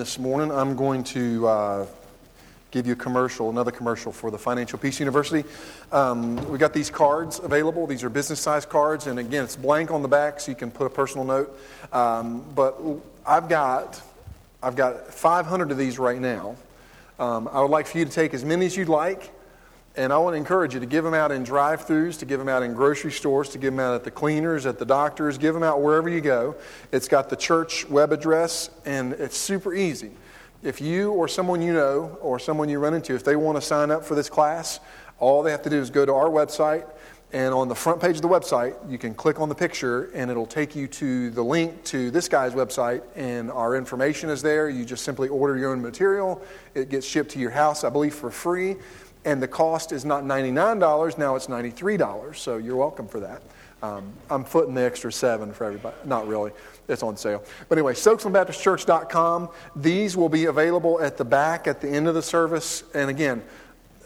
[0.00, 1.86] this morning, I'm going to uh,
[2.70, 5.46] give you a commercial, another commercial for the Financial Peace University.
[5.92, 7.86] Um, we got these cards available.
[7.86, 10.70] These are business size cards, and again, it's blank on the back, so you can
[10.70, 11.54] put a personal note.
[11.92, 12.80] Um, but
[13.26, 14.00] I've got
[14.62, 16.56] I've got 500 of these right now.
[17.18, 19.30] Um, I would like for you to take as many as you'd like.
[19.96, 22.38] And I want to encourage you to give them out in drive throughs, to give
[22.38, 25.36] them out in grocery stores, to give them out at the cleaners, at the doctors,
[25.36, 26.54] give them out wherever you go.
[26.92, 30.12] It's got the church web address, and it's super easy.
[30.62, 33.62] If you or someone you know or someone you run into, if they want to
[33.62, 34.78] sign up for this class,
[35.18, 36.86] all they have to do is go to our website,
[37.32, 40.30] and on the front page of the website, you can click on the picture, and
[40.30, 44.68] it'll take you to the link to this guy's website, and our information is there.
[44.68, 46.42] You just simply order your own material.
[46.74, 48.76] It gets shipped to your house, I believe, for free
[49.24, 53.42] and the cost is not $99, now it's $93, so you're welcome for that.
[53.82, 55.96] Um, I'm footing the extra seven for everybody.
[56.04, 56.52] Not really,
[56.88, 57.42] it's on sale.
[57.68, 59.48] But anyway, StokeslandBaptistChurch.com.
[59.76, 62.84] These will be available at the back at the end of the service.
[62.94, 63.42] And again,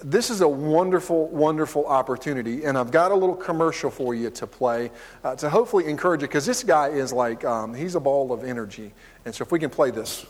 [0.04, 2.64] this is a wonderful, wonderful opportunity.
[2.64, 4.90] And I've got a little commercial for you to play
[5.24, 8.44] uh, to hopefully encourage you, because this guy is like, um, he's a ball of
[8.44, 8.92] energy.
[9.24, 10.26] And so if we can play this.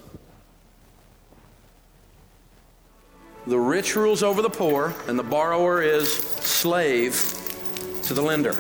[3.47, 7.12] The rich rules over the poor, and the borrower is slave
[8.05, 8.55] to the lender.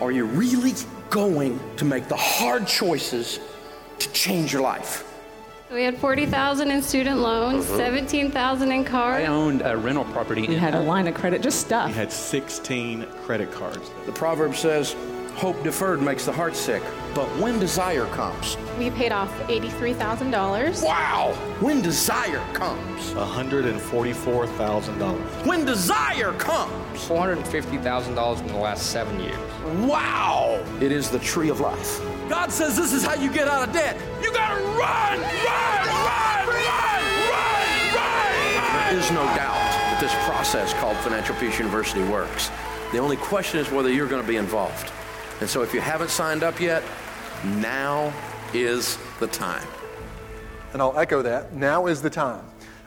[0.00, 0.74] Are you really
[1.10, 3.40] going to make the hard choices
[3.98, 5.04] to change your life?
[5.72, 7.76] We had 40,000 in student loans, uh-huh.
[7.76, 9.24] 17,000 in cars.
[9.24, 10.46] I owned a rental property.
[10.46, 11.88] We had a line of credit, just stuff.
[11.88, 13.90] We had 16 credit cards.
[14.06, 14.94] The proverb says,
[15.38, 16.82] Hope deferred makes the heart sick,
[17.14, 18.56] but when desire comes.
[18.76, 20.82] We paid off $83,000.
[20.82, 21.32] Wow!
[21.60, 23.12] When desire comes.
[23.12, 25.46] $144,000.
[25.46, 26.98] When desire comes.
[27.06, 29.38] $450,000 in the last seven years.
[29.88, 30.60] Wow!
[30.80, 32.00] It is the tree of life.
[32.28, 33.96] God says this is how you get out of debt.
[34.20, 37.04] You gotta run, run, run, run, run,
[37.94, 38.90] run!
[38.90, 42.50] There is no doubt that this process called Financial Peace University works.
[42.90, 44.90] The only question is whether you're going to be involved.
[45.40, 46.82] And so if you haven't signed up yet,
[47.44, 48.12] now
[48.52, 49.66] is the time.
[50.72, 51.54] And I'll echo that.
[51.54, 52.44] Now is the time.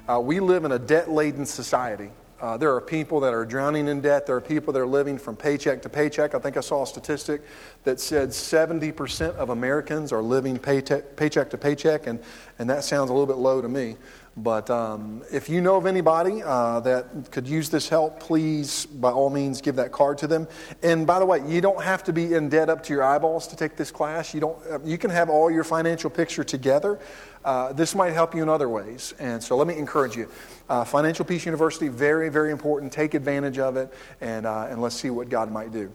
[0.07, 2.09] Uh, we live in a debt laden society.
[2.41, 4.25] Uh, there are people that are drowning in debt.
[4.25, 6.33] There are people that are living from paycheck to paycheck.
[6.33, 7.43] I think I saw a statistic
[7.83, 12.19] that said 70% of Americans are living paycheck, paycheck to paycheck, and,
[12.57, 13.95] and that sounds a little bit low to me.
[14.37, 19.11] But um, if you know of anybody uh, that could use this help, please, by
[19.11, 20.47] all means, give that card to them.
[20.81, 23.45] And by the way, you don't have to be in debt up to your eyeballs
[23.47, 24.33] to take this class.
[24.33, 26.97] You, don't, uh, you can have all your financial picture together.
[27.43, 29.13] Uh, this might help you in other ways.
[29.19, 30.29] And so let me encourage you.
[30.69, 32.93] Uh, financial Peace University, very, very important.
[32.93, 35.91] Take advantage of it, and, uh, and let's see what God might do.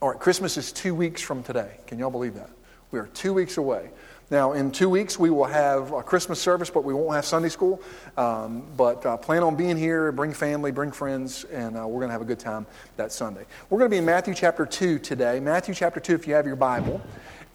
[0.00, 1.78] All right, Christmas is two weeks from today.
[1.88, 2.50] Can y'all believe that?
[2.92, 3.90] We are two weeks away.
[4.28, 7.48] Now, in two weeks, we will have a Christmas service, but we won't have Sunday
[7.48, 7.80] school.
[8.16, 12.08] Um, but uh, plan on being here, bring family, bring friends, and uh, we're going
[12.08, 12.66] to have a good time
[12.96, 13.44] that Sunday.
[13.70, 15.38] We're going to be in Matthew chapter 2 today.
[15.38, 17.00] Matthew chapter 2, if you have your Bible.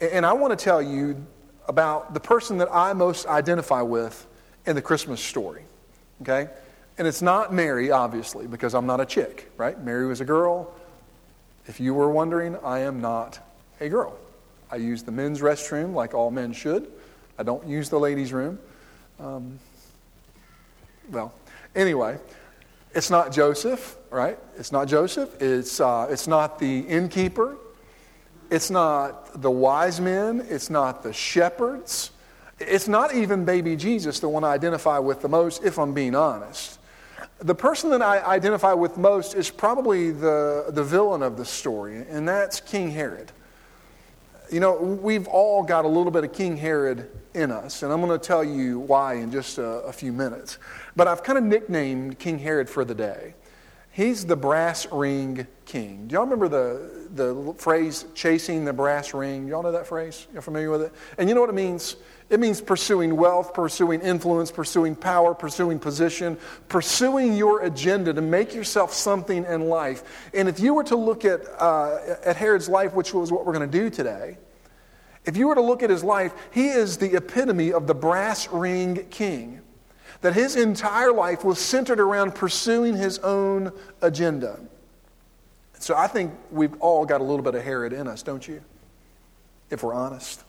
[0.00, 1.22] And I want to tell you
[1.68, 4.26] about the person that I most identify with
[4.64, 5.64] in the Christmas story.
[6.22, 6.48] Okay?
[6.96, 9.78] And it's not Mary, obviously, because I'm not a chick, right?
[9.78, 10.72] Mary was a girl.
[11.66, 13.40] If you were wondering, I am not
[13.78, 14.16] a girl.
[14.72, 16.90] I use the men's restroom like all men should.
[17.38, 18.58] I don't use the ladies' room.
[19.20, 19.58] Um,
[21.10, 21.34] well,
[21.76, 22.18] anyway,
[22.94, 24.38] it's not Joseph, right?
[24.56, 25.42] It's not Joseph.
[25.42, 27.58] It's, uh, it's not the innkeeper.
[28.50, 30.46] It's not the wise men.
[30.48, 32.10] It's not the shepherds.
[32.58, 36.14] It's not even baby Jesus, the one I identify with the most, if I'm being
[36.14, 36.78] honest.
[37.40, 42.06] The person that I identify with most is probably the, the villain of the story,
[42.08, 43.32] and that's King Herod.
[44.52, 48.02] You know, we've all got a little bit of King Herod in us, and I'm
[48.02, 50.58] going to tell you why in just a, a few minutes.
[50.94, 53.34] But I've kind of nicknamed King Herod for the day.
[53.92, 56.06] He's the brass ring king.
[56.06, 59.48] Do y'all remember the, the phrase chasing the brass ring?
[59.48, 60.26] Y'all know that phrase?
[60.34, 60.92] You're familiar with it?
[61.16, 61.96] And you know what it means?
[62.32, 68.54] It means pursuing wealth, pursuing influence, pursuing power, pursuing position, pursuing your agenda to make
[68.54, 70.30] yourself something in life.
[70.32, 73.52] And if you were to look at, uh, at Herod's life, which was what we're
[73.52, 74.38] going to do today,
[75.26, 78.48] if you were to look at his life, he is the epitome of the brass
[78.48, 79.60] ring king.
[80.22, 84.58] That his entire life was centered around pursuing his own agenda.
[85.80, 88.62] So I think we've all got a little bit of Herod in us, don't you?
[89.68, 90.42] If we're honest.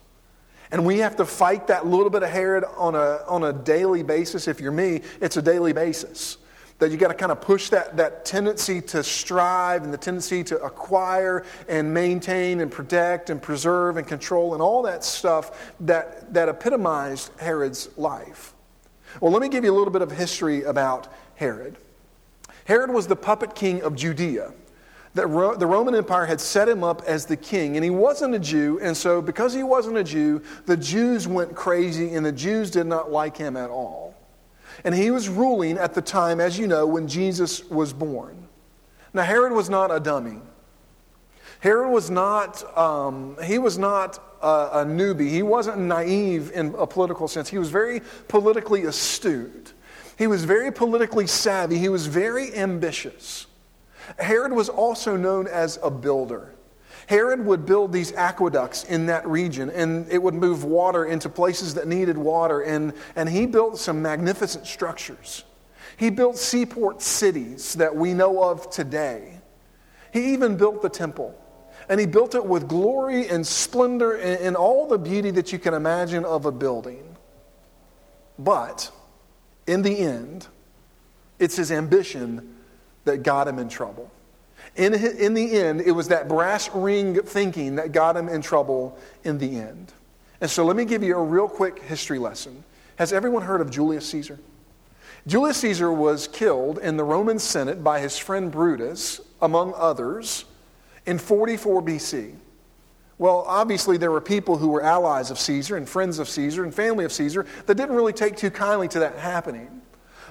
[0.74, 4.02] And we have to fight that little bit of Herod on a, on a daily
[4.02, 4.48] basis.
[4.48, 6.38] If you're me, it's a daily basis.
[6.80, 10.42] that you got to kind of push that, that tendency to strive and the tendency
[10.42, 16.34] to acquire and maintain and protect and preserve and control and all that stuff that,
[16.34, 18.52] that epitomized Herod's life.
[19.20, 21.06] Well, let me give you a little bit of history about
[21.36, 21.76] Herod.
[22.64, 24.52] Herod was the puppet king of Judea.
[25.14, 28.38] The, the Roman Empire had set him up as the king, and he wasn't a
[28.38, 32.70] Jew, and so because he wasn't a Jew, the Jews went crazy, and the Jews
[32.70, 34.16] did not like him at all.
[34.82, 38.48] And he was ruling at the time, as you know, when Jesus was born.
[39.12, 40.40] Now, Herod was not a dummy.
[41.60, 45.30] Herod was not, um, he was not a, a newbie.
[45.30, 47.48] He wasn't naive in a political sense.
[47.48, 49.72] He was very politically astute.
[50.18, 51.78] He was very politically savvy.
[51.78, 53.46] He was very ambitious.
[54.18, 56.54] Herod was also known as a builder.
[57.06, 61.74] Herod would build these aqueducts in that region, and it would move water into places
[61.74, 65.44] that needed water, and, and he built some magnificent structures.
[65.96, 69.40] He built seaport cities that we know of today.
[70.12, 71.38] He even built the temple.
[71.88, 75.58] And he built it with glory and splendor and, and all the beauty that you
[75.58, 77.16] can imagine of a building.
[78.38, 78.90] But
[79.66, 80.48] in the end,
[81.38, 82.53] it's his ambition
[83.04, 84.10] that got him in trouble.
[84.76, 88.98] In, in the end, it was that brass ring thinking that got him in trouble
[89.22, 89.92] in the end.
[90.40, 92.64] And so let me give you a real quick history lesson.
[92.96, 94.38] Has everyone heard of Julius Caesar?
[95.26, 100.44] Julius Caesar was killed in the Roman Senate by his friend Brutus, among others,
[101.06, 102.34] in 44 BC.
[103.16, 106.74] Well, obviously, there were people who were allies of Caesar and friends of Caesar and
[106.74, 109.80] family of Caesar that didn't really take too kindly to that happening.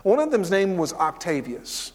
[0.03, 1.92] One of them's name was Octavius.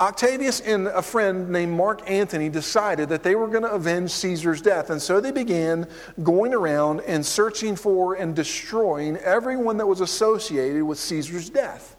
[0.00, 4.62] Octavius and a friend named Mark Antony decided that they were going to avenge Caesar's
[4.62, 4.90] death.
[4.90, 5.88] And so they began
[6.22, 11.96] going around and searching for and destroying everyone that was associated with Caesar's death.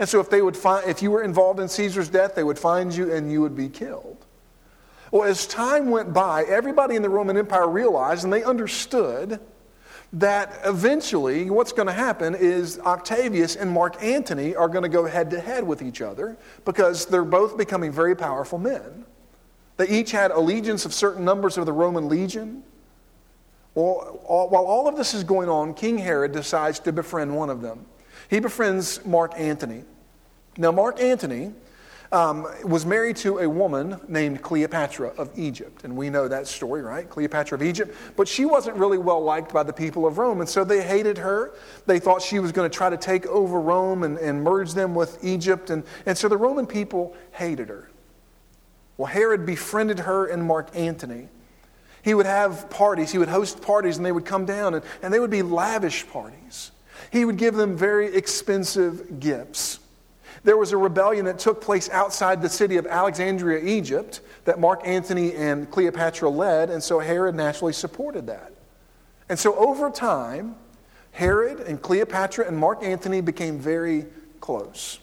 [0.00, 2.58] And so if they would find if you were involved in Caesar's death, they would
[2.58, 4.24] find you and you would be killed.
[5.12, 9.38] Well, as time went by, everybody in the Roman Empire realized and they understood
[10.12, 15.06] that eventually what's going to happen is Octavius and Mark Antony are going to go
[15.06, 19.06] head to head with each other because they're both becoming very powerful men.
[19.78, 22.62] They each had allegiance of certain numbers of the Roman legion.
[23.74, 27.62] Well, while all of this is going on, King Herod decides to befriend one of
[27.62, 27.86] them.
[28.28, 29.84] He befriends Mark Antony.
[30.58, 31.54] Now, Mark Antony
[32.12, 35.84] um, was married to a woman named Cleopatra of Egypt.
[35.84, 37.08] And we know that story, right?
[37.08, 37.96] Cleopatra of Egypt.
[38.16, 40.40] But she wasn't really well liked by the people of Rome.
[40.40, 41.54] And so they hated her.
[41.86, 44.94] They thought she was going to try to take over Rome and, and merge them
[44.94, 45.70] with Egypt.
[45.70, 47.88] And, and so the Roman people hated her.
[48.98, 51.28] Well, Herod befriended her and Mark Antony.
[52.02, 55.14] He would have parties, he would host parties, and they would come down, and, and
[55.14, 56.72] they would be lavish parties.
[57.10, 59.78] He would give them very expensive gifts.
[60.44, 64.80] There was a rebellion that took place outside the city of Alexandria, Egypt, that Mark
[64.84, 68.52] Antony and Cleopatra led, and so Herod naturally supported that.
[69.28, 70.56] And so over time,
[71.12, 74.06] Herod and Cleopatra and Mark Antony became very
[74.40, 74.98] close.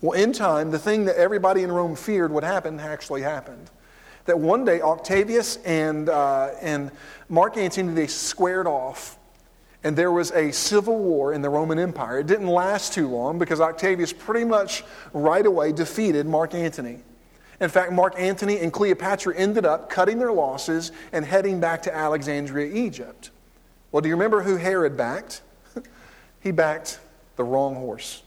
[0.00, 3.70] Well, in time, the thing that everybody in Rome feared would happen actually happened.
[4.24, 6.90] That one day, Octavius and, uh, and
[7.28, 9.18] Mark Antony, they squared off
[9.84, 12.18] and there was a civil war in the Roman Empire.
[12.18, 14.82] It didn't last too long because Octavius pretty much
[15.12, 17.00] right away defeated Mark Antony.
[17.60, 21.94] In fact, Mark Antony and Cleopatra ended up cutting their losses and heading back to
[21.94, 23.30] Alexandria, Egypt.
[23.92, 25.42] Well, do you remember who Herod backed?
[26.40, 26.98] he backed
[27.36, 28.22] the wrong horse.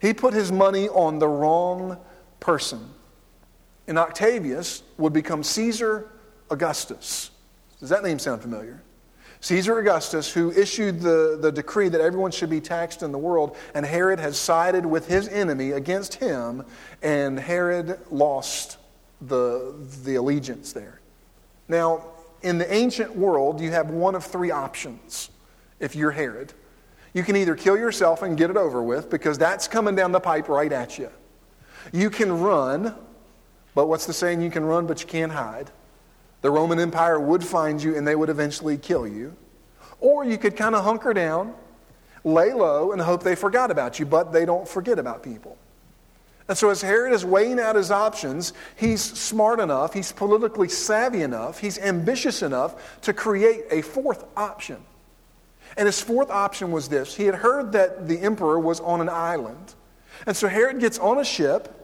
[0.00, 1.98] He put his money on the wrong
[2.40, 2.90] person.
[3.86, 6.10] And Octavius would become Caesar
[6.50, 7.30] Augustus.
[7.78, 8.82] Does that name sound familiar?
[9.40, 13.56] Caesar Augustus, who issued the, the decree that everyone should be taxed in the world,
[13.74, 16.64] and Herod has sided with his enemy against him,
[17.02, 18.78] and Herod lost
[19.20, 19.74] the,
[20.04, 21.00] the allegiance there.
[21.68, 22.04] Now,
[22.42, 25.30] in the ancient world, you have one of three options
[25.80, 26.52] if you're Herod.
[27.12, 30.20] You can either kill yourself and get it over with, because that's coming down the
[30.20, 31.10] pipe right at you.
[31.92, 32.94] You can run,
[33.74, 34.40] but what's the saying?
[34.40, 35.70] You can run, but you can't hide.
[36.42, 39.36] The Roman Empire would find you and they would eventually kill you.
[40.00, 41.54] Or you could kind of hunker down,
[42.24, 45.56] lay low, and hope they forgot about you, but they don't forget about people.
[46.48, 51.22] And so, as Herod is weighing out his options, he's smart enough, he's politically savvy
[51.22, 54.76] enough, he's ambitious enough to create a fourth option.
[55.76, 59.08] And his fourth option was this he had heard that the emperor was on an
[59.08, 59.74] island.
[60.26, 61.75] And so, Herod gets on a ship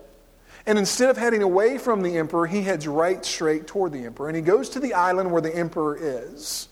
[0.66, 4.28] and instead of heading away from the emperor, he heads right straight toward the emperor.
[4.28, 6.68] And he goes to the island where the emperor is.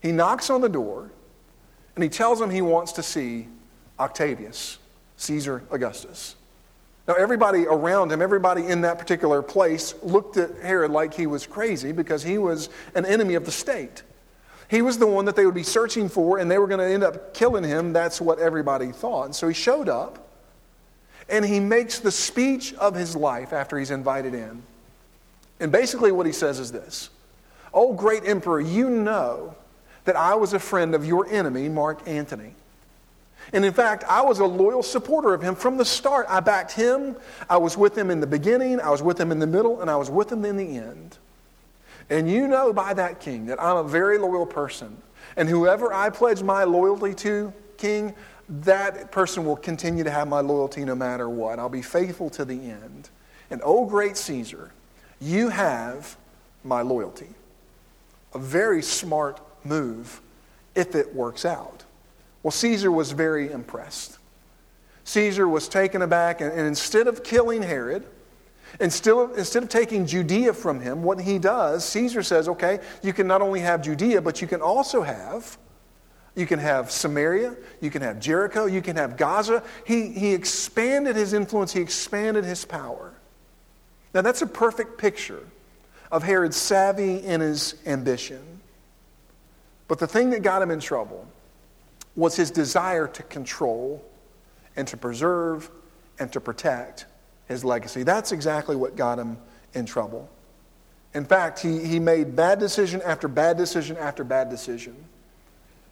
[0.00, 1.10] He knocks on the door
[1.94, 3.48] and he tells him he wants to see
[3.98, 4.78] Octavius,
[5.16, 6.36] Caesar Augustus.
[7.06, 11.46] Now, everybody around him, everybody in that particular place, looked at Herod like he was
[11.46, 14.02] crazy because he was an enemy of the state.
[14.68, 16.86] He was the one that they would be searching for, and they were going to
[16.86, 17.94] end up killing him.
[17.94, 19.24] That's what everybody thought.
[19.24, 20.27] And so he showed up,
[21.28, 24.62] and he makes the speech of his life after he's invited in.
[25.60, 27.10] And basically, what he says is this
[27.72, 29.54] Oh, great emperor, you know
[30.04, 32.54] that I was a friend of your enemy, Mark Antony.
[33.52, 36.26] And in fact, I was a loyal supporter of him from the start.
[36.28, 37.16] I backed him.
[37.48, 39.90] I was with him in the beginning, I was with him in the middle, and
[39.90, 41.18] I was with him in the end.
[42.10, 44.96] And you know by that, King, that I'm a very loyal person.
[45.36, 48.14] And whoever I pledge my loyalty to, King,
[48.48, 51.58] that person will continue to have my loyalty no matter what.
[51.58, 53.10] I'll be faithful to the end.
[53.50, 54.72] And oh, great Caesar,
[55.20, 56.16] you have
[56.64, 57.28] my loyalty.
[58.34, 60.20] A very smart move
[60.74, 61.84] if it works out.
[62.42, 64.18] Well, Caesar was very impressed.
[65.04, 68.04] Caesar was taken aback, and, and instead of killing Herod,
[68.80, 73.12] Instead of, instead of taking Judea from him, what he does, Caesar says, okay, you
[73.12, 75.58] can not only have Judea, but you can also have,
[76.38, 79.64] you can have Samaria, you can have Jericho, you can have Gaza.
[79.84, 83.12] He, he expanded his influence, he expanded his power.
[84.14, 85.44] Now, that's a perfect picture
[86.12, 88.60] of Herod's savvy and his ambition.
[89.88, 91.26] But the thing that got him in trouble
[92.14, 94.04] was his desire to control
[94.76, 95.68] and to preserve
[96.20, 97.06] and to protect
[97.48, 98.04] his legacy.
[98.04, 99.38] That's exactly what got him
[99.74, 100.30] in trouble.
[101.14, 104.94] In fact, he, he made bad decision after bad decision after bad decision.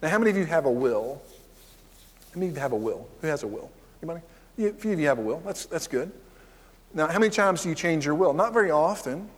[0.01, 1.21] Now, how many of you have a will?
[2.33, 3.07] How many of you have a will?
[3.21, 3.71] Who has a will?
[4.01, 4.21] Anybody?
[4.59, 5.41] A few of you have a will.
[5.45, 6.11] That's, that's good.
[6.93, 8.33] Now, how many times do you change your will?
[8.33, 9.29] Not very often.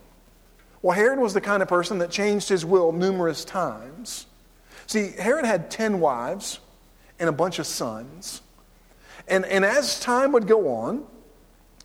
[0.82, 4.26] Well, Herod was the kind of person that changed his will numerous times.
[4.86, 6.58] See, Herod had 10 wives
[7.18, 8.42] and a bunch of sons.
[9.28, 11.06] And, and as time would go on,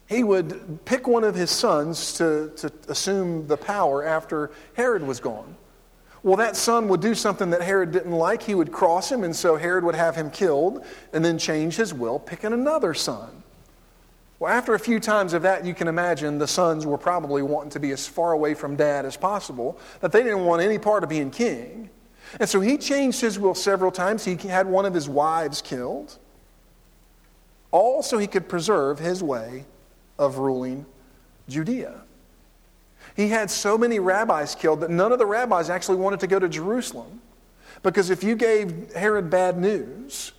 [0.08, 5.20] he would pick one of his sons to, to assume the power after Herod was
[5.20, 5.56] gone.
[6.26, 8.42] Well, that son would do something that Herod didn't like.
[8.42, 11.94] He would cross him, and so Herod would have him killed and then change his
[11.94, 13.44] will, picking another son.
[14.40, 17.70] Well, after a few times of that, you can imagine the sons were probably wanting
[17.70, 21.04] to be as far away from dad as possible, that they didn't want any part
[21.04, 21.92] of being king.
[22.40, 24.26] And so he changed his will several times.
[24.26, 26.18] He had one of his wives killed,
[27.70, 29.66] all so he could preserve his way
[30.18, 30.88] of ruling
[31.48, 32.02] Judea.
[33.16, 36.40] He had so many rabbis killed that none of the rabbis actually wanted to go
[36.40, 37.22] to Jerusalem.
[37.84, 40.32] Because if you gave Herod bad news,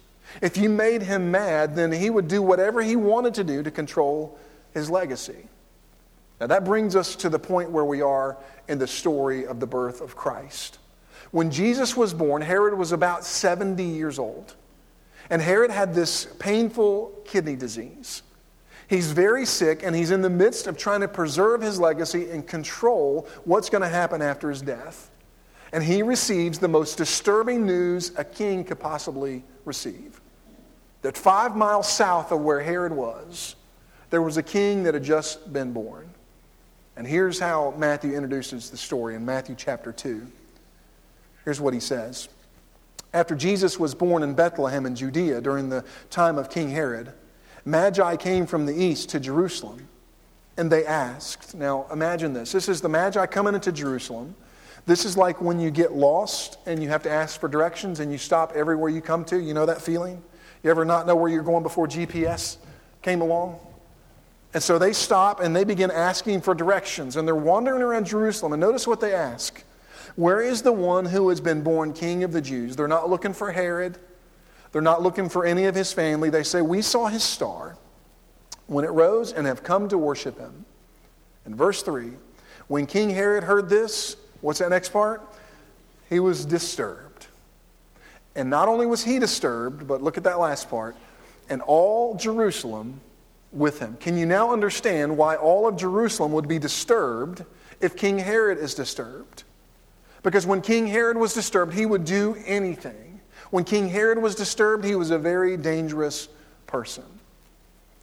[0.42, 3.70] if you made him mad, then he would do whatever he wanted to do to
[3.70, 4.38] control
[4.74, 5.48] his legacy.
[6.40, 8.36] Now that brings us to the point where we are
[8.68, 10.78] in the story of the birth of Christ.
[11.30, 14.54] When Jesus was born, Herod was about 70 years old.
[15.30, 18.22] And Herod had this painful kidney disease.
[18.88, 22.46] He's very sick, and he's in the midst of trying to preserve his legacy and
[22.46, 25.10] control what's going to happen after his death.
[25.72, 30.20] And he receives the most disturbing news a king could possibly receive
[31.02, 33.54] that five miles south of where Herod was,
[34.10, 36.10] there was a king that had just been born.
[36.96, 40.26] And here's how Matthew introduces the story in Matthew chapter 2.
[41.44, 42.28] Here's what he says
[43.12, 47.12] After Jesus was born in Bethlehem in Judea during the time of King Herod,
[47.66, 49.88] Magi came from the east to Jerusalem,
[50.56, 51.54] and they asked.
[51.54, 52.52] Now, imagine this.
[52.52, 54.36] This is the Magi coming into Jerusalem.
[54.86, 58.12] This is like when you get lost and you have to ask for directions and
[58.12, 59.36] you stop everywhere you come to.
[59.36, 60.22] You know that feeling?
[60.62, 62.56] You ever not know where you're going before GPS
[63.02, 63.58] came along?
[64.54, 67.16] And so they stop and they begin asking for directions.
[67.16, 68.52] And they're wandering around Jerusalem.
[68.52, 69.64] And notice what they ask
[70.14, 72.76] Where is the one who has been born king of the Jews?
[72.76, 73.98] They're not looking for Herod.
[74.76, 76.28] They're not looking for any of his family.
[76.28, 77.78] They say, We saw his star
[78.66, 80.66] when it rose and have come to worship him.
[81.46, 82.10] In verse 3,
[82.68, 85.22] when King Herod heard this, what's that next part?
[86.10, 87.26] He was disturbed.
[88.34, 90.94] And not only was he disturbed, but look at that last part,
[91.48, 93.00] and all Jerusalem
[93.52, 93.96] with him.
[93.98, 97.46] Can you now understand why all of Jerusalem would be disturbed
[97.80, 99.44] if King Herod is disturbed?
[100.22, 103.05] Because when King Herod was disturbed, he would do anything.
[103.56, 106.28] When King Herod was disturbed, he was a very dangerous
[106.66, 107.04] person.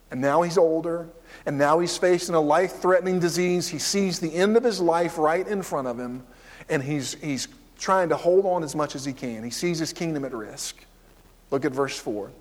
[0.10, 1.07] And now he's older,
[1.45, 3.67] and now he's facing a life threatening disease.
[3.67, 6.25] He sees the end of his life right in front of him,
[6.69, 9.43] and he's, he's trying to hold on as much as he can.
[9.43, 10.88] He sees his kingdom at risk.
[11.51, 12.31] Look at verse 4.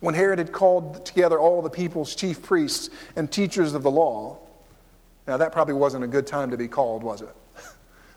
[0.00, 4.38] When Herod had called together all the people's chief priests and teachers of the law,
[5.28, 7.36] now that probably wasn't a good time to be called, was it?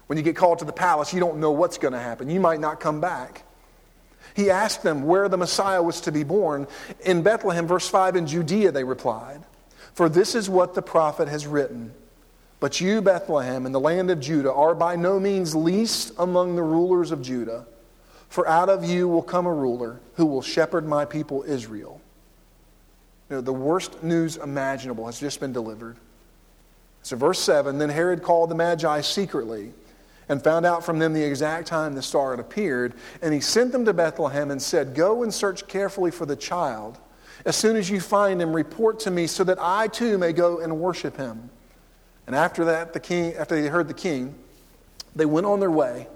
[0.07, 2.31] When you get called to the palace, you don't know what's going to happen.
[2.31, 3.43] You might not come back.
[4.35, 6.67] He asked them where the Messiah was to be born.
[7.05, 9.41] In Bethlehem, verse 5, in Judea, they replied.
[9.93, 11.93] For this is what the prophet has written.
[12.59, 16.63] But you, Bethlehem, in the land of Judah, are by no means least among the
[16.63, 17.65] rulers of Judah.
[18.29, 21.99] For out of you will come a ruler who will shepherd my people Israel.
[23.29, 25.97] You know, the worst news imaginable has just been delivered.
[27.03, 29.73] So, verse 7 Then Herod called the Magi secretly
[30.29, 32.93] and found out from them the exact time the star had appeared.
[33.21, 36.97] And he sent them to Bethlehem and said, Go and search carefully for the child.
[37.45, 40.59] As soon as you find him, report to me so that I too may go
[40.59, 41.49] and worship him.
[42.27, 44.35] And after that, the king, after they heard the king,
[45.15, 46.07] they went on their way.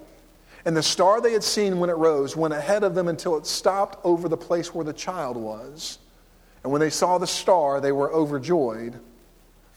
[0.65, 3.45] And the star they had seen when it rose went ahead of them until it
[3.45, 5.99] stopped over the place where the child was.
[6.63, 8.99] And when they saw the star, they were overjoyed.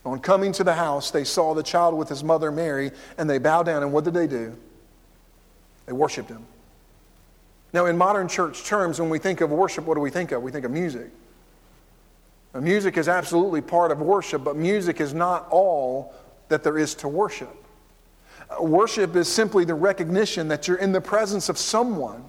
[0.05, 3.37] On coming to the house, they saw the child with his mother Mary, and they
[3.37, 3.83] bowed down.
[3.83, 4.55] And what did they do?
[5.85, 6.45] They worshiped him.
[7.73, 10.41] Now, in modern church terms, when we think of worship, what do we think of?
[10.41, 11.09] We think of music.
[12.53, 16.13] Now, music is absolutely part of worship, but music is not all
[16.47, 17.55] that there is to worship.
[18.49, 22.23] Uh, worship is simply the recognition that you're in the presence of someone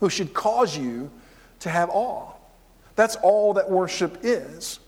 [0.00, 1.10] who should cause you
[1.60, 2.32] to have awe.
[2.96, 4.78] That's all that worship is.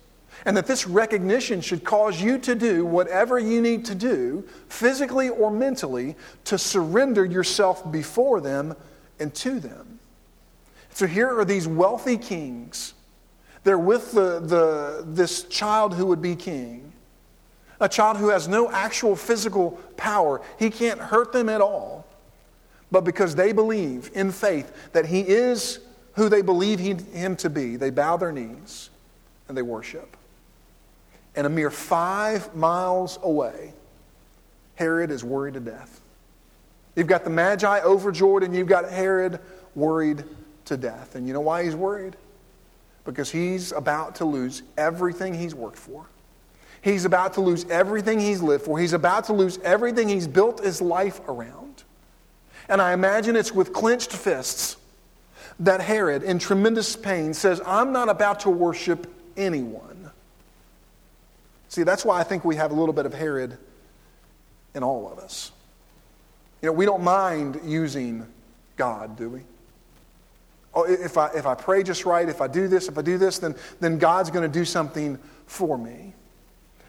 [0.44, 5.28] And that this recognition should cause you to do whatever you need to do, physically
[5.28, 6.14] or mentally,
[6.44, 8.76] to surrender yourself before them
[9.18, 9.98] and to them.
[10.90, 12.94] So here are these wealthy kings.
[13.64, 16.92] They're with the, the, this child who would be king,
[17.80, 20.40] a child who has no actual physical power.
[20.58, 22.06] He can't hurt them at all.
[22.90, 25.80] But because they believe in faith that he is
[26.14, 28.90] who they believe he, him to be, they bow their knees
[29.48, 30.15] and they worship.
[31.36, 33.74] And a mere five miles away,
[34.74, 36.00] Herod is worried to death.
[36.96, 39.38] You've got the Magi overjoyed, and you've got Herod
[39.74, 40.24] worried
[40.64, 41.14] to death.
[41.14, 42.16] And you know why he's worried?
[43.04, 46.06] Because he's about to lose everything he's worked for.
[46.80, 48.78] He's about to lose everything he's lived for.
[48.78, 51.84] He's about to lose everything he's built his life around.
[52.68, 54.76] And I imagine it's with clenched fists
[55.60, 59.95] that Herod, in tremendous pain, says, I'm not about to worship anyone.
[61.68, 63.58] See, that's why I think we have a little bit of Herod
[64.74, 65.52] in all of us.
[66.62, 68.26] You know, we don't mind using
[68.76, 69.40] God, do we?
[70.74, 73.18] Oh, if I, if I pray just right, if I do this, if I do
[73.18, 76.12] this, then, then God's going to do something for me.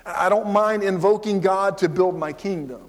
[0.05, 2.81] I don't mind invoking God to build my kingdom.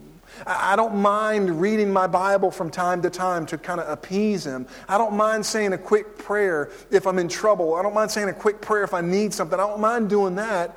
[0.46, 4.66] I don't mind reading my Bible from time to time to kind of appease Him.
[4.88, 7.74] I don't mind saying a quick prayer if I'm in trouble.
[7.74, 9.58] I don't mind saying a quick prayer if I need something.
[9.58, 10.76] I don't mind doing that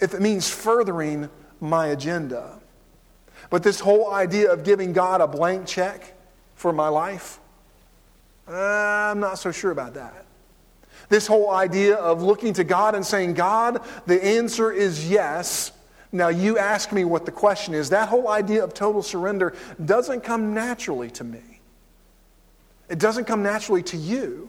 [0.00, 1.28] if it means furthering
[1.60, 2.60] my agenda.
[3.50, 6.14] But this whole idea of giving God a blank check
[6.54, 7.38] for my life,
[8.48, 10.26] uh, I'm not so sure about that.
[11.08, 15.72] This whole idea of looking to God and saying, God, the answer is yes.
[16.12, 17.90] Now you ask me what the question is.
[17.90, 19.54] That whole idea of total surrender
[19.84, 21.42] doesn't come naturally to me.
[22.88, 24.48] It doesn't come naturally to you.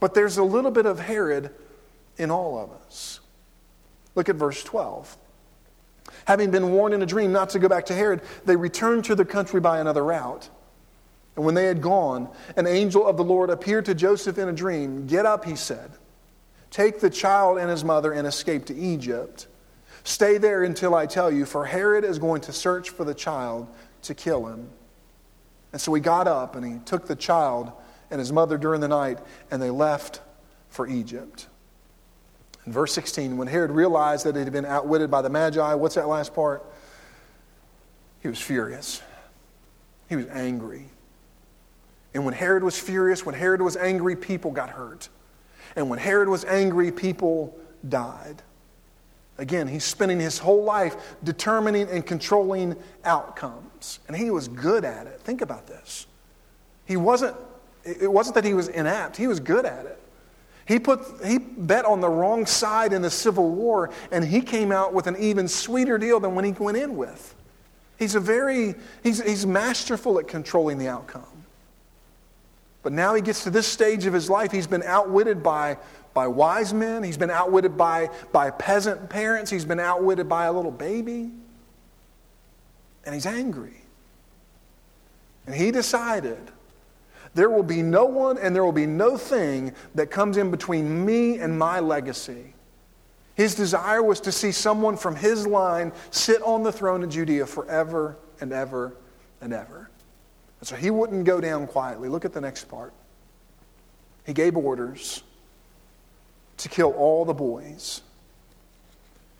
[0.00, 1.50] But there's a little bit of Herod
[2.16, 3.20] in all of us.
[4.14, 5.16] Look at verse 12.
[6.26, 9.14] Having been warned in a dream not to go back to Herod, they returned to
[9.14, 10.48] the country by another route.
[11.36, 14.52] And when they had gone, an angel of the Lord appeared to Joseph in a
[14.52, 15.06] dream.
[15.06, 15.90] Get up, he said.
[16.70, 19.46] Take the child and his mother and escape to Egypt
[20.04, 23.68] Stay there until I tell you, for Herod is going to search for the child
[24.02, 24.68] to kill him.
[25.72, 27.72] And so he got up and he took the child
[28.10, 29.20] and his mother during the night,
[29.50, 30.20] and they left
[30.68, 31.46] for Egypt.
[32.66, 35.96] In verse 16, when Herod realized that he had been outwitted by the Magi, what's
[35.96, 36.64] that last part?
[38.20, 39.02] He was furious.
[40.08, 40.86] He was angry.
[42.14, 45.08] And when Herod was furious, when Herod was angry, people got hurt.
[45.74, 48.42] And when Herod was angry, people died.
[49.38, 53.98] Again, he's spending his whole life determining and controlling outcomes.
[54.06, 55.20] And he was good at it.
[55.20, 56.06] Think about this.
[56.84, 57.36] He wasn't,
[57.84, 59.98] it wasn't that he was inept, he was good at it.
[60.66, 64.70] He, put, he bet on the wrong side in the Civil War, and he came
[64.70, 67.34] out with an even sweeter deal than when he went in with.
[67.98, 71.24] He's a very, he's, he's masterful at controlling the outcome.
[72.82, 75.78] But now he gets to this stage of his life, he's been outwitted by
[76.14, 77.02] by wise men.
[77.02, 79.50] He's been outwitted by, by peasant parents.
[79.50, 81.30] He's been outwitted by a little baby.
[83.04, 83.76] And he's angry.
[85.46, 86.38] And he decided
[87.34, 91.04] there will be no one and there will be no thing that comes in between
[91.04, 92.54] me and my legacy.
[93.34, 97.46] His desire was to see someone from his line sit on the throne of Judea
[97.46, 98.94] forever and ever
[99.40, 99.88] and ever.
[100.60, 102.08] And so he wouldn't go down quietly.
[102.08, 102.92] Look at the next part.
[104.26, 105.22] He gave orders
[106.58, 108.02] to kill all the boys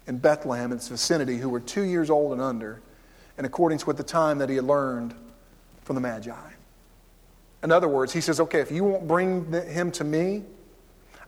[0.07, 2.81] in Bethlehem and its vicinity who were two years old and under,
[3.39, 5.15] in accordance with the time that he had learned
[5.83, 6.52] from the Magi.
[7.63, 10.43] In other words, he says, okay, if you won't bring him to me,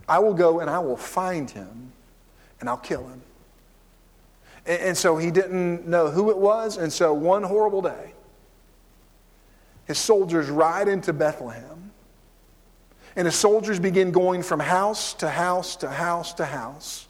[0.07, 1.91] I will go and I will find him
[2.59, 3.21] and I'll kill him.
[4.65, 6.77] And, and so he didn't know who it was.
[6.77, 8.13] And so one horrible day,
[9.85, 11.91] his soldiers ride into Bethlehem.
[13.15, 17.07] And his soldiers begin going from house to house to house to house.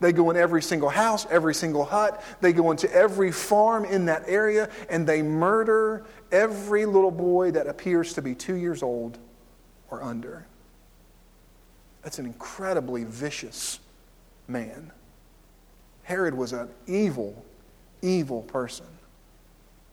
[0.00, 2.22] They go in every single house, every single hut.
[2.40, 7.66] They go into every farm in that area, and they murder every little boy that
[7.66, 9.18] appears to be two years old
[9.90, 10.46] or under.
[12.02, 13.80] That's an incredibly vicious
[14.46, 14.92] man.
[16.04, 17.44] Herod was an evil,
[18.00, 18.86] evil person.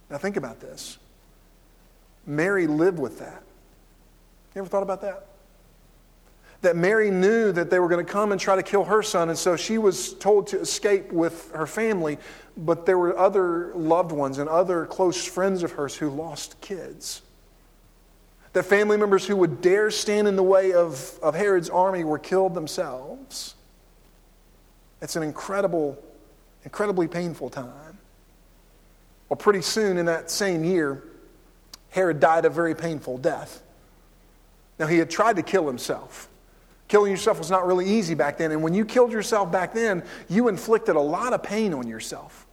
[0.10, 1.00] Now, think about this.
[2.28, 3.42] Mary lived with that.
[4.54, 5.28] You ever thought about that?
[6.66, 9.30] That Mary knew that they were going to come and try to kill her son,
[9.30, 12.18] and so she was told to escape with her family,
[12.58, 17.22] but there were other loved ones and other close friends of hers who lost kids.
[18.54, 22.18] That family members who would dare stand in the way of, of Herod's army were
[22.18, 23.54] killed themselves.
[25.04, 26.04] It's an incredible,
[26.64, 28.00] incredibly painful time.
[29.30, 31.04] Well, pretty soon in that same year,
[31.92, 33.62] Herod died a very painful death.
[34.80, 36.28] Now, he had tried to kill himself.
[36.88, 38.52] Killing yourself was not really easy back then.
[38.52, 42.46] And when you killed yourself back then, you inflicted a lot of pain on yourself.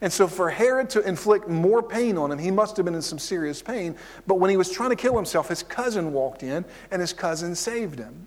[0.00, 3.02] And so, for Herod to inflict more pain on him, he must have been in
[3.02, 3.96] some serious pain.
[4.26, 7.54] But when he was trying to kill himself, his cousin walked in and his cousin
[7.54, 8.26] saved him.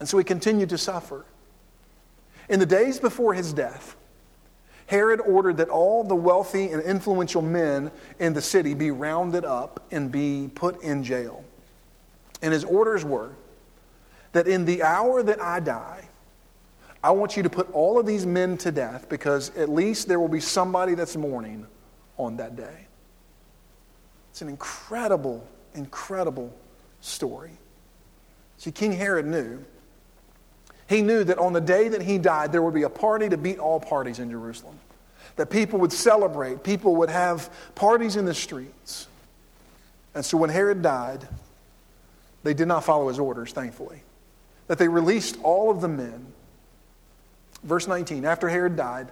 [0.00, 1.26] And so he continued to suffer.
[2.48, 3.96] In the days before his death,
[4.86, 9.84] Herod ordered that all the wealthy and influential men in the city be rounded up
[9.90, 11.44] and be put in jail.
[12.40, 13.32] And his orders were
[14.32, 16.08] that in the hour that I die,
[17.02, 20.18] I want you to put all of these men to death because at least there
[20.18, 21.66] will be somebody that's mourning
[22.16, 22.86] on that day.
[24.30, 26.54] It's an incredible, incredible
[27.00, 27.52] story.
[28.56, 29.64] See, King Herod knew
[30.88, 33.36] he knew that on the day that he died, there would be a party to
[33.36, 34.78] beat all parties in Jerusalem.
[35.36, 39.06] That people would celebrate, people would have parties in the streets.
[40.14, 41.28] And so when Herod died,
[42.42, 44.02] they did not follow his orders, thankfully.
[44.68, 46.32] That they released all of the men.
[47.64, 49.10] Verse 19 After Herod died,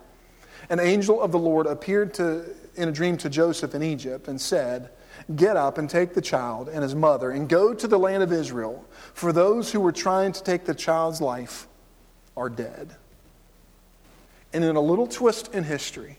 [0.71, 4.41] an angel of the Lord appeared to, in a dream to Joseph in Egypt and
[4.41, 4.91] said,
[5.35, 8.33] Get up and take the child and his mother and go to the land of
[8.33, 11.67] Israel, for those who were trying to take the child's life
[12.37, 12.95] are dead.
[14.53, 16.19] And in a little twist in history,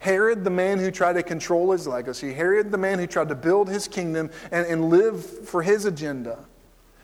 [0.00, 3.34] Herod, the man who tried to control his legacy, Herod, the man who tried to
[3.34, 6.38] build his kingdom and, and live for his agenda,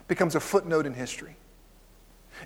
[0.09, 1.37] becomes a footnote in history.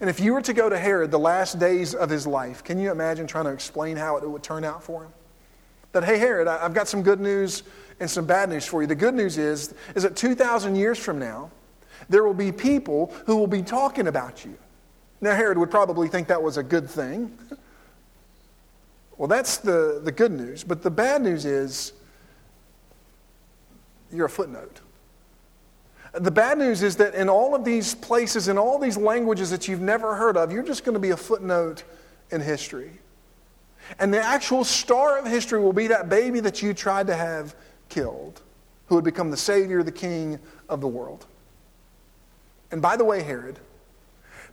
[0.01, 2.79] And if you were to go to Herod the last days of his life, can
[2.79, 5.13] you imagine trying to explain how it would turn out for him?
[5.93, 7.63] That, hey, Herod, I've got some good news
[7.99, 8.87] and some bad news for you.
[8.87, 11.51] The good news is, is that 2,000 years from now,
[12.09, 14.57] there will be people who will be talking about you.
[15.21, 17.37] Now, Herod would probably think that was a good thing.
[19.17, 20.63] Well, that's the, the good news.
[20.63, 21.93] But the bad news is
[24.13, 24.81] you're a footnote.
[26.21, 29.69] The bad news is that in all of these places, in all these languages that
[29.69, 31.85] you've never heard of, you're just going to be a footnote
[32.31, 32.91] in history.
[33.99, 37.55] And the actual star of history will be that baby that you tried to have
[37.89, 38.43] killed,
[38.87, 41.27] who would become the Savior, the King of the world.
[42.71, 43.59] And by the way, Herod,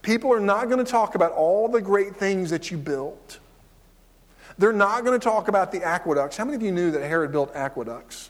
[0.04, 3.40] people are not going to talk about all the great things that you built.
[4.58, 6.38] They're not going to talk about the aqueducts.
[6.38, 8.30] How many of you knew that Herod built aqueducts?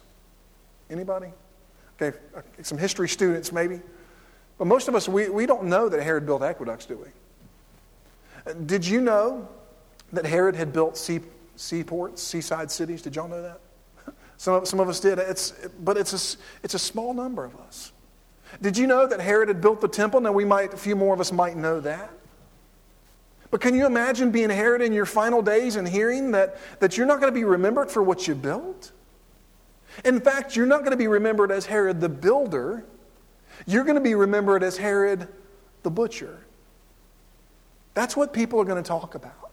[0.90, 1.28] Anybody?
[2.00, 3.80] Okay, uh, some history students maybe.
[4.58, 8.50] But most of us, we, we don't know that Herod built aqueducts, do we?
[8.50, 9.48] Uh, did you know
[10.12, 11.20] that Herod had built sea,
[11.56, 13.02] seaports, seaside cities?
[13.02, 13.60] Did y'all know that?
[14.38, 15.18] Some of, some of us did.
[15.18, 17.92] It's, but it's a, it's a small number of us.
[18.60, 20.20] Did you know that Herod had built the temple?
[20.20, 22.10] Now, we might, a few more of us might know that.
[23.50, 27.06] But can you imagine being Herod in your final days and hearing that, that you're
[27.06, 28.92] not going to be remembered for what you built?
[30.04, 32.84] In fact, you're not going to be remembered as Herod the builder.
[33.66, 35.28] You're going to be remembered as Herod
[35.82, 36.38] the butcher.
[37.94, 39.52] That's what people are going to talk about.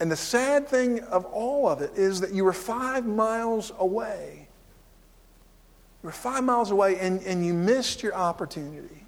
[0.00, 4.48] And the sad thing of all of it is that you were five miles away.
[6.02, 9.04] You were five miles away and, and you missed your opportunity.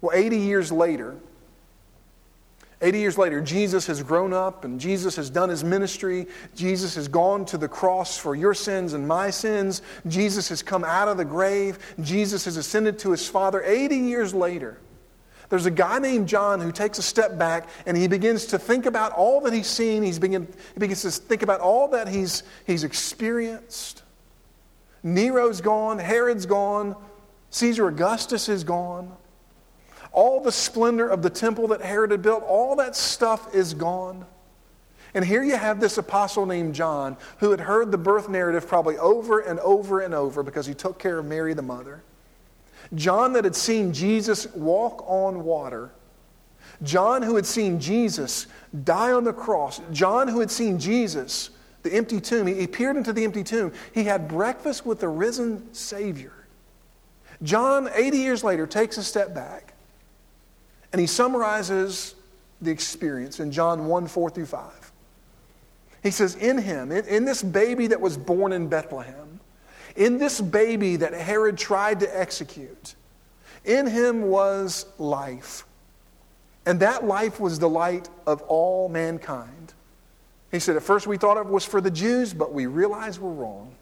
[0.00, 1.16] Well, 80 years later,
[2.82, 6.26] 80 years later, Jesus has grown up and Jesus has done his ministry.
[6.54, 9.82] Jesus has gone to the cross for your sins and my sins.
[10.06, 11.78] Jesus has come out of the grave.
[12.00, 13.62] Jesus has ascended to his Father.
[13.62, 14.78] 80 years later,
[15.50, 18.86] There's a guy named John who takes a step back and he begins to think
[18.86, 20.02] about all that he's seen.
[20.02, 24.02] He's begin, he begins to think about all that he's, he's experienced.
[25.02, 26.96] Nero's gone, Herod's gone,
[27.50, 29.14] Caesar Augustus is gone.
[30.12, 34.26] All the splendor of the temple that Herod had built, all that stuff is gone.
[35.14, 38.96] And here you have this apostle named John who had heard the birth narrative probably
[38.98, 42.02] over and over and over because he took care of Mary the mother.
[42.94, 45.90] John that had seen Jesus walk on water.
[46.82, 48.46] John who had seen Jesus
[48.84, 49.80] die on the cross.
[49.92, 51.50] John who had seen Jesus,
[51.82, 52.46] the empty tomb.
[52.46, 53.72] He peered into the empty tomb.
[53.92, 56.32] He had breakfast with the risen Savior.
[57.42, 59.69] John, 80 years later, takes a step back
[60.92, 62.14] and he summarizes
[62.60, 64.92] the experience in John 1 4 through 5.
[66.02, 69.40] He says, In him, in, in, this baby that was born in Bethlehem,
[69.96, 72.94] in this baby that Herod tried to execute,
[73.64, 75.64] in him was life.
[76.66, 79.74] And that life was the light of all mankind.
[80.50, 83.30] He said, At first we thought it was for the Jews, but we realized we're
[83.30, 83.74] wrong.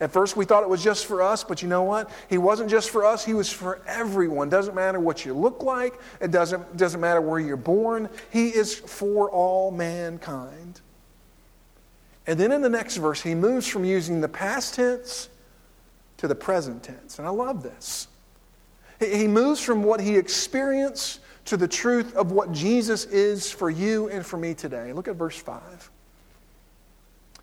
[0.00, 2.10] At first, we thought it was just for us, but you know what?
[2.28, 4.48] He wasn't just for us, He was for everyone.
[4.48, 8.08] Doesn't matter what you look like, it doesn't, doesn't matter where you're born.
[8.30, 10.80] He is for all mankind.
[12.26, 15.28] And then in the next verse, he moves from using the past tense
[16.18, 17.18] to the present tense.
[17.18, 18.08] And I love this.
[19.00, 24.08] He moves from what he experienced to the truth of what Jesus is for you
[24.10, 24.92] and for me today.
[24.92, 25.90] Look at verse 5.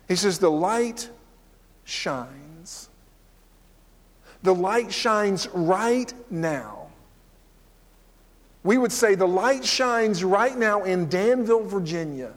[0.06, 1.10] He says, The light
[1.84, 2.47] shines
[4.42, 6.88] the light shines right now.
[8.62, 12.32] We would say the light shines right now in Danville, Virginia.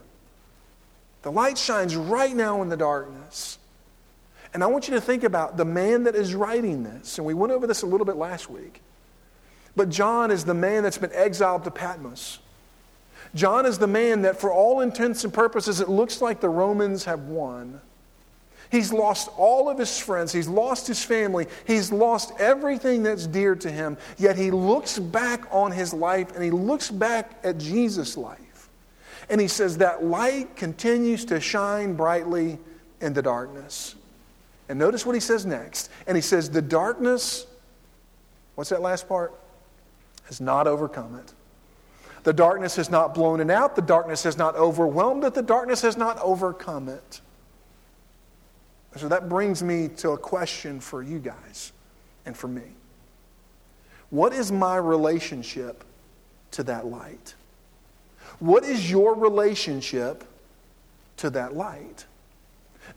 [1.23, 3.57] The light shines right now in the darkness.
[4.53, 7.17] And I want you to think about the man that is writing this.
[7.17, 8.81] And we went over this a little bit last week.
[9.75, 12.39] But John is the man that's been exiled to Patmos.
[13.33, 17.05] John is the man that, for all intents and purposes, it looks like the Romans
[17.05, 17.79] have won.
[18.71, 20.31] He's lost all of his friends.
[20.31, 21.47] He's lost his family.
[21.67, 23.97] He's lost everything that's dear to him.
[24.17, 28.69] Yet he looks back on his life and he looks back at Jesus' life.
[29.29, 32.59] And he says, That light continues to shine brightly
[33.01, 33.95] in the darkness.
[34.69, 35.89] And notice what he says next.
[36.07, 37.45] And he says, The darkness,
[38.55, 39.33] what's that last part?
[40.25, 41.33] Has not overcome it.
[42.23, 43.75] The darkness has not blown it out.
[43.75, 45.33] The darkness has not overwhelmed it.
[45.33, 47.19] The darkness has not overcome it.
[48.97, 51.71] So that brings me to a question for you guys
[52.25, 52.63] and for me.
[54.09, 55.85] What is my relationship
[56.51, 57.35] to that light?
[58.39, 60.25] What is your relationship
[61.17, 62.05] to that light?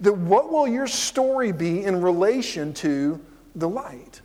[0.00, 3.20] That what will your story be in relation to
[3.54, 4.20] the light?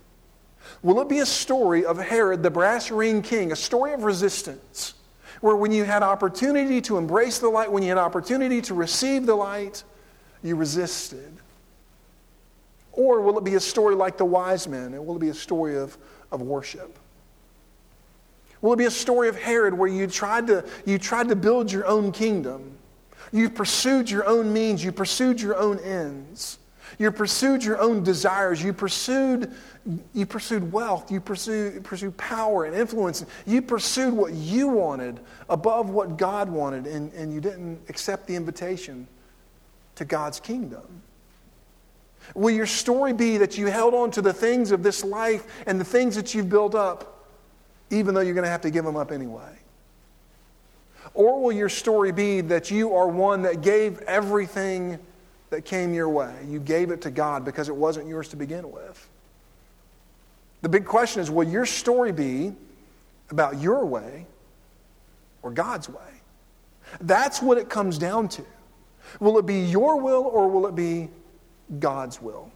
[0.82, 4.94] Will it be a story of Herod, the brass ring king, a story of resistance,
[5.40, 9.26] where when you had opportunity to embrace the light, when you had opportunity to receive
[9.26, 9.84] the light,
[10.42, 11.39] you resisted?
[12.92, 14.94] Or will it be a story like the wise men?
[14.94, 15.96] And will it be a story of,
[16.32, 16.98] of worship?
[18.60, 21.72] Will it be a story of Herod where you tried, to, you tried to build
[21.72, 22.76] your own kingdom?
[23.32, 24.84] You pursued your own means.
[24.84, 26.58] You pursued your own ends.
[26.98, 28.62] You pursued your own desires.
[28.62, 29.54] You pursued,
[30.12, 31.10] you pursued wealth.
[31.10, 33.24] You pursued, pursued power and influence.
[33.46, 38.34] You pursued what you wanted above what God wanted, and, and you didn't accept the
[38.34, 39.06] invitation
[39.94, 41.02] to God's kingdom.
[42.34, 45.80] Will your story be that you held on to the things of this life and
[45.80, 47.26] the things that you've built up,
[47.90, 49.58] even though you're going to have to give them up anyway?
[51.14, 54.98] Or will your story be that you are one that gave everything
[55.50, 56.34] that came your way?
[56.46, 59.08] You gave it to God because it wasn't yours to begin with.
[60.62, 62.52] The big question is will your story be
[63.30, 64.26] about your way
[65.42, 65.96] or God's way?
[67.00, 68.44] That's what it comes down to.
[69.18, 71.08] Will it be your will or will it be
[71.78, 72.50] God's will.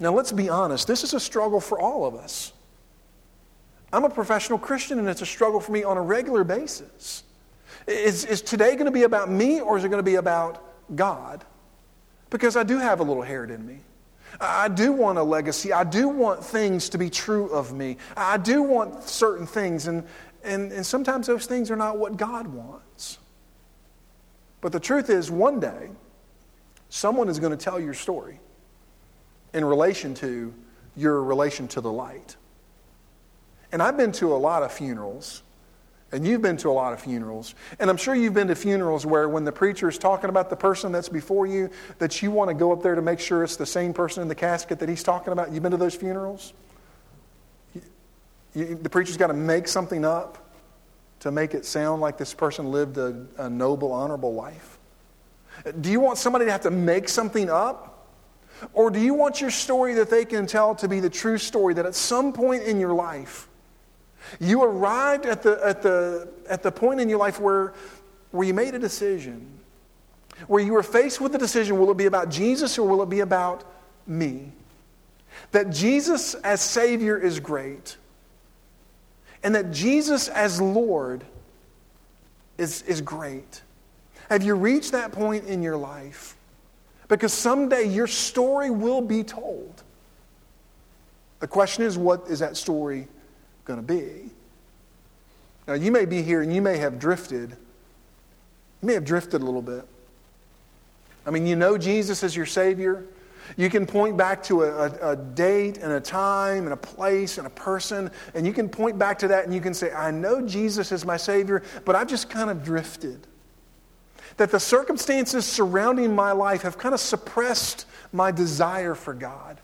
[0.00, 2.52] Now, let's be honest, this is a struggle for all of us.
[3.92, 7.22] I'm a professional Christian, and it's a struggle for me on a regular basis.
[7.86, 10.62] Is, is today going to be about me, or is it going to be about
[10.96, 11.44] God?
[12.30, 13.80] Because I do have a little Herod in me.
[14.40, 15.72] I do want a legacy.
[15.72, 17.98] I do want things to be true of me.
[18.16, 20.04] I do want certain things, and,
[20.42, 23.18] and, and sometimes those things are not what God wants.
[24.60, 25.90] But the truth is, one day,
[26.94, 28.38] Someone is going to tell your story
[29.52, 30.54] in relation to
[30.96, 32.36] your relation to the light.
[33.72, 35.42] And I've been to a lot of funerals,
[36.12, 37.56] and you've been to a lot of funerals.
[37.80, 40.56] And I'm sure you've been to funerals where when the preacher is talking about the
[40.56, 43.56] person that's before you, that you want to go up there to make sure it's
[43.56, 45.50] the same person in the casket that he's talking about.
[45.50, 46.52] You've been to those funerals?
[47.74, 47.82] You,
[48.54, 50.38] you, the preacher's got to make something up
[51.18, 54.73] to make it sound like this person lived a, a noble, honorable life?
[55.80, 58.08] Do you want somebody to have to make something up?
[58.72, 61.74] Or do you want your story that they can tell to be the true story
[61.74, 63.48] that at some point in your life,
[64.40, 67.74] you arrived at the, at the, at the point in your life where,
[68.30, 69.46] where you made a decision,
[70.46, 73.08] where you were faced with the decision will it be about Jesus or will it
[73.08, 73.64] be about
[74.06, 74.52] me?
[75.52, 77.96] That Jesus as Savior is great,
[79.42, 81.24] and that Jesus as Lord
[82.56, 83.62] is, is great.
[84.30, 86.36] Have you reached that point in your life?
[87.08, 89.82] Because someday your story will be told.
[91.40, 93.06] The question is, what is that story
[93.64, 94.30] going to be?
[95.66, 97.50] Now, you may be here and you may have drifted.
[97.50, 99.86] You may have drifted a little bit.
[101.26, 103.04] I mean, you know Jesus as your Savior.
[103.56, 107.36] You can point back to a, a, a, date and a time and a place
[107.36, 110.10] and a person, and you can point back to that and you can say, I
[110.10, 113.26] know Jesus is my Savior, but I've just kind of drifted
[114.36, 119.60] that the circumstances surrounding my life have kind of suppressed my desire for God.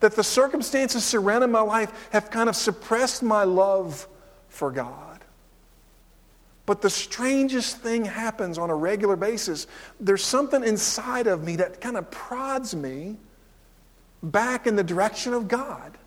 [0.00, 4.08] That the circumstances surrounding my life have kind of suppressed my love
[4.48, 5.20] for God.
[6.66, 9.66] But the strangest thing happens on a regular basis.
[10.00, 13.16] There's something inside of me that kind of prods me
[14.22, 15.98] back in the direction of God.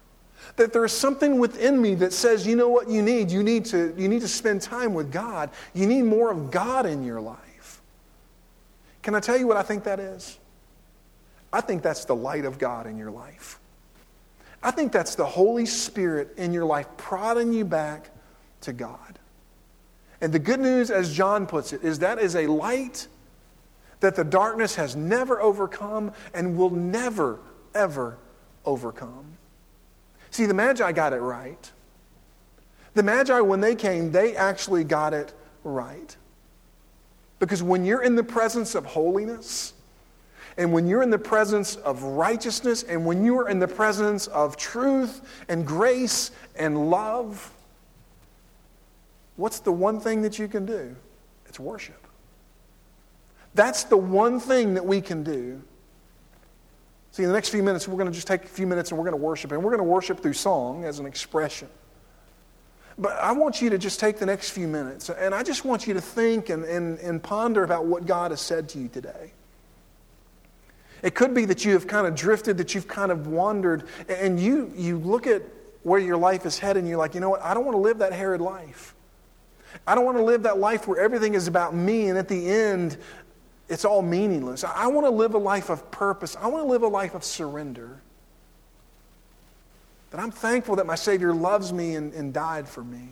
[0.56, 3.30] That there is something within me that says, you know what you need?
[3.30, 5.52] You need to, you need to spend time with God.
[5.74, 7.38] You need more of God in your life.
[9.08, 10.38] Can I tell you what I think that is?
[11.54, 13.58] I think that's the light of God in your life.
[14.62, 18.10] I think that's the Holy Spirit in your life prodding you back
[18.60, 19.18] to God.
[20.20, 23.08] And the good news, as John puts it, is that is a light
[24.02, 27.40] that the darkness has never overcome and will never,
[27.74, 28.18] ever
[28.66, 29.38] overcome.
[30.32, 31.72] See, the Magi got it right.
[32.94, 36.18] The Magi, when they came, they actually got it right.
[37.40, 39.74] Because when you're in the presence of holiness,
[40.58, 44.28] and when you're in the presence of righteousness, and when you are in the presence
[44.28, 47.54] of truth and grace and love,
[49.36, 50.96] what's the one thing that you can do?
[51.46, 52.08] It's worship.
[53.54, 55.62] That's the one thing that we can do.
[57.12, 58.98] See, in the next few minutes, we're going to just take a few minutes and
[59.00, 59.52] we're going to worship.
[59.52, 61.68] And we're going to worship through song as an expression.
[62.98, 65.86] But I want you to just take the next few minutes and I just want
[65.86, 69.34] you to think and, and, and ponder about what God has said to you today.
[71.04, 74.40] It could be that you have kind of drifted, that you've kind of wandered, and
[74.40, 75.44] you, you look at
[75.84, 77.42] where your life is headed and you're like, you know what?
[77.44, 78.96] I don't want to live that Herod life.
[79.86, 82.50] I don't want to live that life where everything is about me and at the
[82.50, 82.98] end,
[83.70, 84.64] it's all meaningless.
[84.64, 86.36] I want to live a life of purpose.
[86.40, 88.02] I want to live a life of surrender.
[90.18, 93.08] That I'm thankful that my Savior loves me and, and died for me.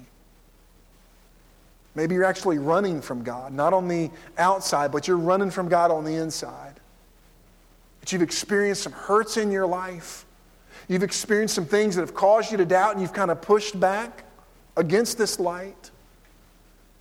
[1.93, 5.91] Maybe you're actually running from God, not on the outside, but you're running from God
[5.91, 6.79] on the inside.
[7.99, 10.25] That you've experienced some hurts in your life.
[10.87, 13.79] You've experienced some things that have caused you to doubt, and you've kind of pushed
[13.79, 14.23] back
[14.75, 15.91] against this light.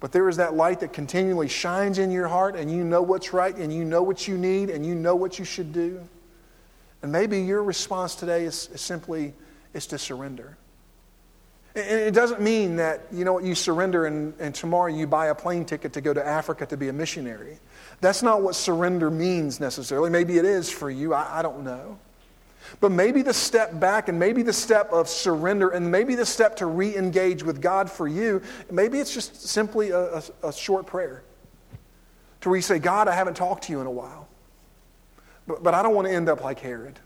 [0.00, 3.32] But there is that light that continually shines in your heart, and you know what's
[3.32, 5.98] right, and you know what you need, and you know what you should do.
[7.00, 9.32] And maybe your response today is, is simply
[9.74, 10.56] is to surrender.
[11.76, 15.26] And it doesn't mean that, you know what, you surrender and, and tomorrow you buy
[15.26, 17.58] a plane ticket to go to Africa to be a missionary.
[18.00, 20.08] That's not what surrender means necessarily.
[20.08, 21.98] Maybe it is for you, I, I don't know.
[22.80, 26.56] But maybe the step back and maybe the step of surrender and maybe the step
[26.56, 30.86] to re engage with God for you, maybe it's just simply a, a, a, short
[30.86, 31.22] prayer
[32.40, 34.28] to where you say, God, I haven't talked to you in a while,
[35.46, 36.98] but, but I don't want to end up like Herod.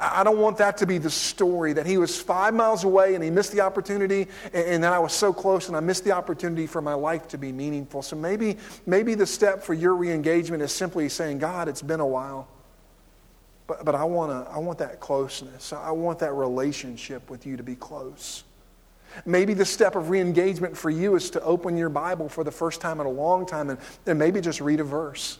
[0.00, 3.22] I don't want that to be the story that he was five miles away and
[3.22, 6.66] he missed the opportunity, and then I was so close and I missed the opportunity
[6.66, 8.02] for my life to be meaningful.
[8.02, 12.00] So maybe, maybe the step for your re engagement is simply saying, God, it's been
[12.00, 12.48] a while,
[13.66, 15.72] but, but I, wanna, I want that closeness.
[15.72, 18.44] I want that relationship with you to be close.
[19.24, 22.50] Maybe the step of re engagement for you is to open your Bible for the
[22.50, 25.38] first time in a long time and, and maybe just read a verse.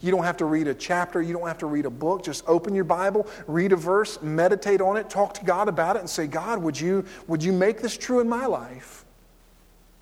[0.00, 2.24] You don't have to read a chapter, you don't have to read a book.
[2.24, 6.00] Just open your Bible, read a verse, meditate on it, talk to God about it,
[6.00, 9.04] and say, God, would you, would you make this true in my life?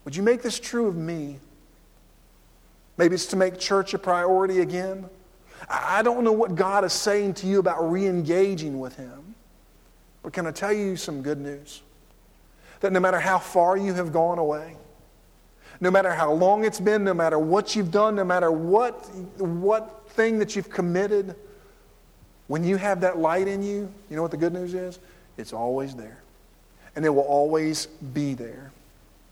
[0.04, 1.38] Would you make this true of me?
[2.96, 5.08] Maybe it's to make church a priority again.
[5.68, 9.34] I don't know what God is saying to you about re engaging with Him.
[10.22, 11.82] But can I tell you some good news?
[12.80, 14.76] That no matter how far you have gone away,
[15.80, 18.94] no matter how long it's been, no matter what you've done, no matter what,
[19.38, 21.36] what thing that you've committed,
[22.48, 24.98] when you have that light in you, you know what the good news is?
[25.36, 26.18] It's always there.
[26.96, 28.72] And it will always be there.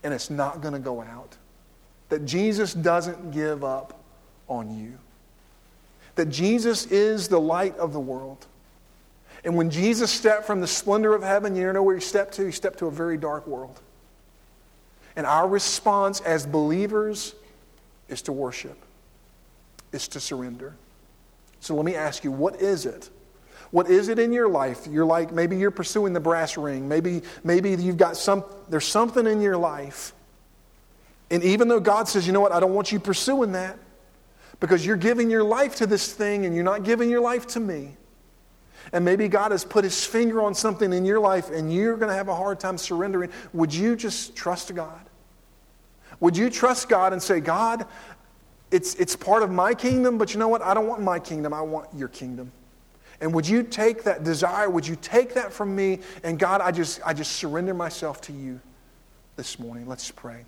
[0.07, 1.37] and it's not going to go out.
[2.11, 3.99] That Jesus doesn't give up
[4.47, 4.99] on you.
[6.15, 8.47] That Jesus is the light of the world.
[9.45, 12.47] And when Jesus stepped from the splendor of heaven, you know where he stepped to?
[12.47, 13.81] He stepped to a very dark world.
[15.17, 17.35] And our response as believers
[18.09, 18.77] is to worship,
[19.93, 20.75] is to surrender.
[21.61, 23.09] So let me ask you, what is it?
[23.71, 24.87] What is it in your life?
[24.89, 26.89] You're like, maybe you're pursuing the brass ring.
[26.89, 30.13] Maybe, maybe you've got some, there's something in your life.
[31.31, 33.79] And even though God says, you know what, I don't want you pursuing that
[34.61, 37.61] because you're giving your life to this thing and you're not giving your life to
[37.61, 37.97] me.
[38.93, 42.09] And maybe God has put his finger on something in your life and you're going
[42.09, 43.31] to have a hard time surrendering.
[43.53, 45.09] Would you just trust God?
[46.21, 47.87] Would you trust God and say, God,
[48.71, 50.63] it's, it's part of my kingdom, but you know what?
[50.63, 51.53] I don't want my kingdom.
[51.53, 52.53] I want your kingdom.
[53.21, 54.69] And would you take that desire?
[54.69, 56.01] Would you take that from me?
[56.23, 58.61] And God, I just, I just surrender myself to you
[59.37, 59.87] this morning.
[59.87, 60.45] Let's pray.